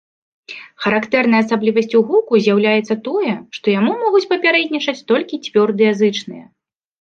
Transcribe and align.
Характэрнай 0.83 1.43
асаблівасцю 1.45 2.01
гуку 2.07 2.39
з'яўляецца 2.45 2.97
тое, 3.09 3.33
што 3.59 3.65
яму 3.77 3.93
могуць 4.05 4.23
папярэднічаць 4.33 4.97
толькі 5.13 5.41
цвёрдыя 5.45 5.91
зычныя. 6.03 6.45